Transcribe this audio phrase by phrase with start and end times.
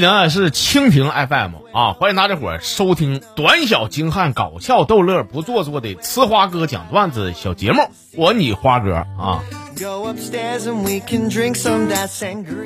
[0.00, 7.82] 里呢是蜻蜓 FM 啊，欢迎大家伙儿收听短小精悍、搞笑逗乐、不做作的呲花哥讲段子小节目。
[8.16, 9.42] 我你花哥啊。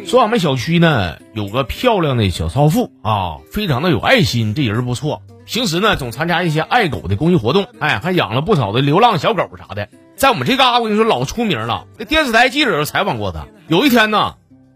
[0.06, 5.20] 说俺们小区呢有个漂亮的小少妇啊，非常的有爱心，这人不错。
[5.44, 11.86] 平时呢总参加一些爱狗的公益活动，哎，还养了不少的流浪小狗啥的，在我们这嘎我跟你说老出名了。
[11.98, 13.46] 那电视台记者都采访过他。
[13.66, 14.34] 有一天呢。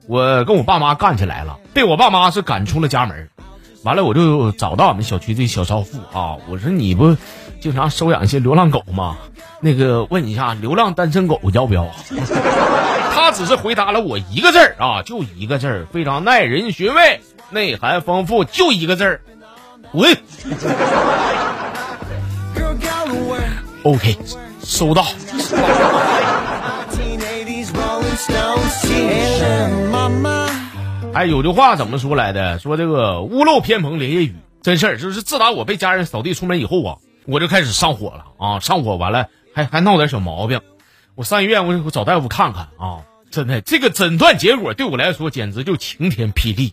[0.08, 3.28] 我跟我爸妈干起来了，被我爸妈是赶出了家门。
[3.84, 7.14] 完了，我就找到俺们小区这小少妇啊，我说你不
[7.60, 9.18] 经常收养一些流浪狗吗？
[9.60, 11.86] 那个问一下，流浪单身狗要不要？
[13.12, 19.20] 他只是回答了我一个字儿啊，就一个字儿，非常耐人寻味，内涵丰富，就一个字儿，
[19.92, 20.10] 滚。
[23.84, 24.16] OK，
[24.64, 25.04] 收到。
[31.18, 32.60] 哎，有句话怎么说来的？
[32.60, 34.98] 说这个屋漏偏逢连夜雨，真事儿。
[34.98, 40.60] 就是自打我被家人扫地出门以后啊，我就开始上火了啊，上火完了还还闹点小毛病。
[41.16, 43.02] 我上医院，我我找大夫看看啊，
[43.32, 46.72] 真的，这个诊断结果对我来说简直就晴天霹雳。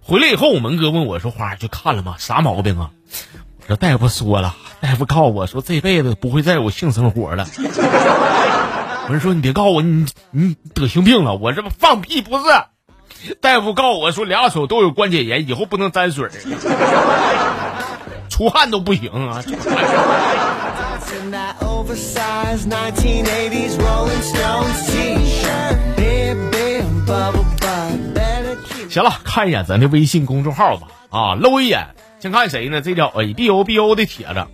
[0.00, 2.14] 回来以后，我门哥问我说：“花去看了吗？
[2.18, 2.90] 啥毛病啊？”
[3.60, 7.46] 我说：“大夫说了，大夫告诉我说这辈子不会再有性生活了。
[9.08, 12.44] ”我是说你别告诉我你你得性病了，我这不放屁不是？
[13.40, 16.28] 大夫告诉我说俩手都有关节炎，以后不能沾水，
[18.30, 19.42] 出汗都不行啊。
[28.88, 31.88] 行了，看一眼咱的微信公众号吧啊，搂一眼，
[32.20, 32.80] 先看谁呢？
[32.80, 34.46] 这叫 A B O B O 的帖子。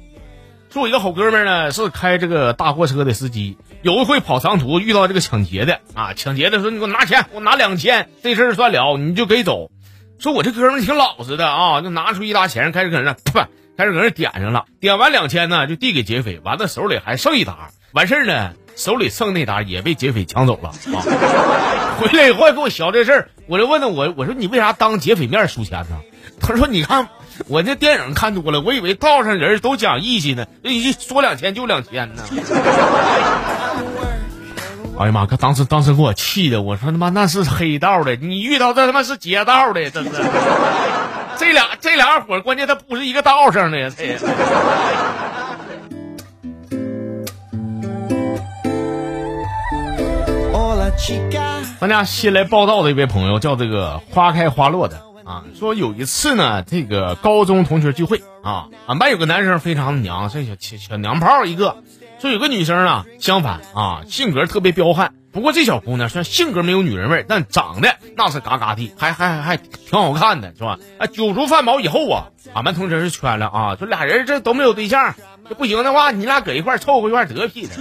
[0.71, 3.57] 说我一个好哥们呢，是开这个大货车的司机。
[3.83, 6.15] 有一回跑长途，遇到这个抢劫的啊！
[6.15, 9.71] 抢劫的说：“你给我拿钱，我拿两千，这事儿算了，你就可以走。”
[10.19, 13.39] 说我这哥们挺老实的啊，就拿出一沓钱，开始搁那，不，
[13.77, 14.65] 开始搁那点上了。
[14.81, 17.69] 点完两千呢，就递给劫匪，完了手里还剩一沓。
[17.93, 20.99] 完事儿呢，手里剩那沓也被劫匪抢走了啊！
[22.01, 26.01] 回来以后还给我学这事儿，我就问他我我说你为啥当劫匪面数钱呢？
[26.41, 27.09] 他说：“你看。”
[27.49, 32.23] 我这电影看多了，我以为道上人都讲义气呢，一说两千就两千呢。
[34.97, 35.27] 哎呀妈！
[35.27, 40.11] 可当时当时给我气的，我说他妈那是黑道的，你遇到这他妈是劫道的，真是。
[41.37, 44.17] 这俩这俩伙，关键他不是一个道上的呀，这。
[51.81, 55.03] 咱家新来报道的一位朋友叫这个花开花落的。
[55.25, 61.77] 啊，说有一次呢，这个高中同学聚会啊，俺班有个男生非常娘，这小小娘炮一个。
[62.21, 65.13] 说有个女生啊，相反啊，性格特别彪悍。
[65.33, 70.79] 不过这小姑娘虽然性格没有女人味，但长得那是嘎嘎的，还还还还挺好看的，是吧？
[70.99, 75.15] 啊，酒足饭饱以后啊，俺班同学是圈了啊，说俩人这都没有对象，
[75.49, 77.75] 这不行的话，你俩搁一块凑合一块得屁的。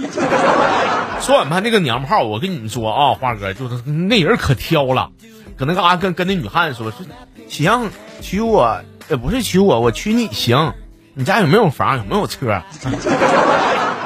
[1.22, 5.10] 说俺班那个娘炮，我跟你们说啊，花哥就是那人可挑了，
[5.56, 7.06] 搁那嘎跟跟那女汉子说说。
[7.48, 10.72] 行，娶我，也不是娶我，我娶你行。
[11.14, 11.96] 你家有没有房？
[11.98, 12.62] 有没有车？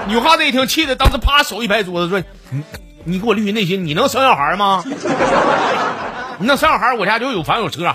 [0.08, 2.62] 女汉子一听，气的当时啪手一拍桌子说：“你
[3.04, 4.82] 你给我捋那些，你能生小孩吗？
[6.38, 7.94] 你能生小孩，我家就有房有车。”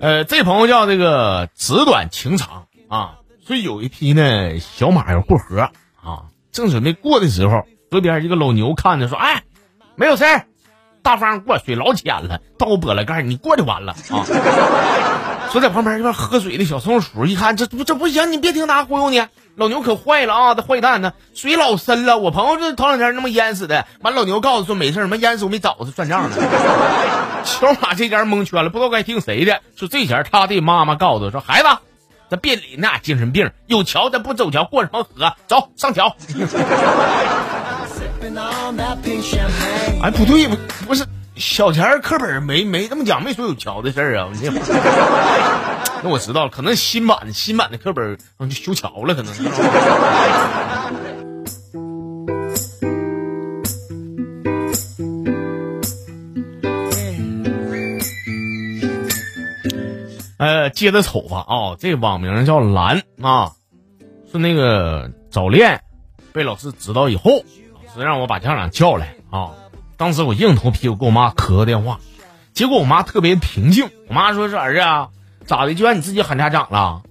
[0.00, 3.18] 呃，这朋友叫这个纸短情长啊。
[3.44, 5.70] 所以有一批呢小马要过河
[6.02, 9.44] 啊，正准备过的时候，河边一个老牛看着说：“哎，
[9.94, 10.46] 没有事儿，
[11.06, 14.26] 大方过，水老浅了，倒拨了盖，你过就完了啊。
[15.52, 19.24] ”说在旁边一边喝水的小松鼠一看，这这不行，你别听他忽悠你。
[19.54, 22.18] 老牛可坏了啊，这坏蛋呢，水老深了。
[22.18, 26.36] 我朋友这头两天那么淹死的，完老牛告诉说没事没淹死我没找他算账呢。
[27.46, 29.60] 小马这家蒙圈了，不知道该听谁的。
[29.76, 31.68] 说这前他的妈妈告诉他说：“孩子。”
[32.28, 35.32] 咱别理那精神病，有桥咱不走桥，过什么河？
[35.46, 36.16] 走上桥。
[40.02, 40.48] 哎，不对，
[40.86, 41.04] 不是
[41.36, 44.28] 小钱课本没没这么讲，没说有桥的事儿啊。
[46.02, 49.32] 那我知道了，可能新版新版的课本就修桥了，可能。
[60.38, 63.52] 呃， 接着瞅吧啊，这网名叫蓝啊，
[64.30, 65.80] 是那个早恋，
[66.32, 67.42] 被老师知道以后，
[68.04, 69.50] 让我把家长叫来啊。
[69.96, 72.00] 当时我硬头皮，我给我妈磕个电话，
[72.52, 73.90] 结果我妈特别平静。
[74.08, 75.08] 我妈说：“是儿子啊，
[75.46, 75.74] 咋的？
[75.74, 77.02] 就让你自己喊家长了？”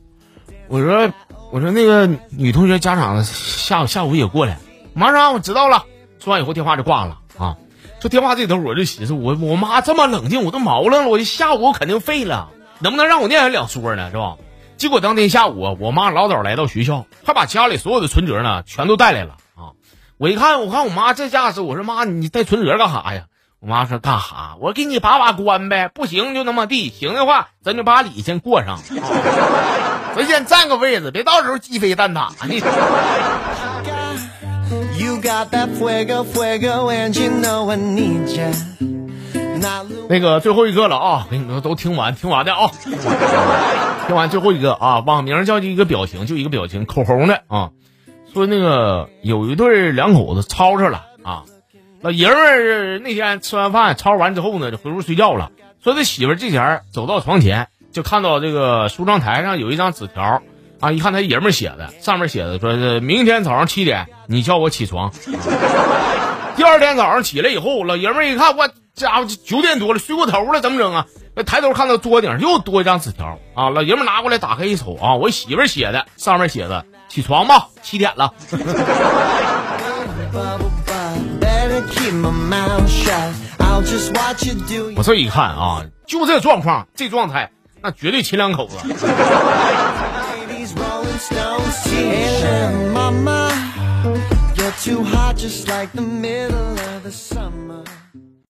[0.68, 1.12] 我说
[1.52, 4.58] ：“我说那个女同学家长下午下午也过来，
[4.94, 5.86] 马上我知道了。
[6.20, 7.58] 说完以后电话就挂了啊。
[8.00, 12.50] 说电话这头我就寻思，我我妈这么冷静，我都毛愣了，我下午我肯定废了，
[12.80, 14.12] 能不能让我念两说呢？
[14.12, 14.36] 是吧？
[14.78, 19.38] 结果当天下午，我妈老早来到学校，还把家里所有的存折呢全都带来了。
[20.18, 23.24] 我一看，我看我妈这架势，我说妈，你带存折干啥呀？
[23.60, 24.56] 我妈说干哈？
[24.62, 28.80] 我给你把把关呗，不行就那么地，行的话咱就把礼先过上，
[30.16, 32.64] 咱先占个位子，别到时候鸡飞蛋打你。
[40.08, 42.72] 那个最后一个了啊，给你们都听完，听完的啊，
[44.08, 47.72] 听完最后一个啊，网名叫一个表情，就一个表情，口红的啊，
[48.36, 51.44] 说那个有一对两口子吵吵了啊。
[52.02, 55.54] 老爷们儿那天吃完饭吵吵完之后呢，就回屋睡觉了。
[55.82, 60.44] 说这媳妇儿这前走到床前，就看到这个梳妆台上有一张纸条
[60.82, 65.14] 啊，一看他爷们儿写的，上面写的说是明天早上七点你叫我起床。
[66.58, 71.06] 第二天早上起来以后，老爷们儿一看，我家伙九点多了，睡过头了，怎么整啊？
[71.46, 76.86] 抬头看到桌顶又多一张纸条啊，老爷们儿拿过来打开一瞅啊，我媳妇儿写的，上面写的
[77.16, 78.34] 起床吧，七点了。
[84.98, 87.50] 我这一看啊，就这状况，这状态，
[87.82, 88.76] 那绝对亲两口子。